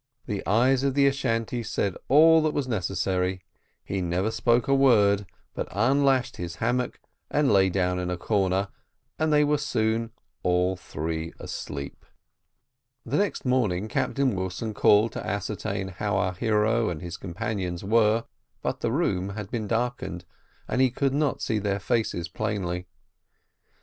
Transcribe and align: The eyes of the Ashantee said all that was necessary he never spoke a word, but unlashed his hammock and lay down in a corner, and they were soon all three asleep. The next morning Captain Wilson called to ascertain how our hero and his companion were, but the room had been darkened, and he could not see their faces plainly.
The 0.25 0.41
eyes 0.47 0.81
of 0.83 0.95
the 0.95 1.05
Ashantee 1.05 1.61
said 1.61 1.95
all 2.07 2.41
that 2.41 2.55
was 2.55 2.67
necessary 2.67 3.43
he 3.83 4.01
never 4.01 4.31
spoke 4.31 4.67
a 4.67 4.73
word, 4.73 5.27
but 5.53 5.67
unlashed 5.69 6.37
his 6.37 6.55
hammock 6.55 6.99
and 7.29 7.53
lay 7.53 7.69
down 7.69 7.99
in 7.99 8.09
a 8.09 8.17
corner, 8.17 8.69
and 9.19 9.31
they 9.31 9.43
were 9.43 9.59
soon 9.59 10.09
all 10.41 10.75
three 10.75 11.33
asleep. 11.37 12.03
The 13.05 13.17
next 13.17 13.45
morning 13.45 13.87
Captain 13.87 14.33
Wilson 14.33 14.73
called 14.73 15.11
to 15.11 15.23
ascertain 15.23 15.89
how 15.89 16.17
our 16.17 16.33
hero 16.33 16.89
and 16.89 16.99
his 17.03 17.15
companion 17.15 17.77
were, 17.83 18.25
but 18.63 18.79
the 18.79 18.91
room 18.91 19.29
had 19.35 19.51
been 19.51 19.67
darkened, 19.67 20.25
and 20.67 20.81
he 20.81 20.89
could 20.89 21.13
not 21.13 21.43
see 21.43 21.59
their 21.59 21.79
faces 21.79 22.27
plainly. 22.27 22.87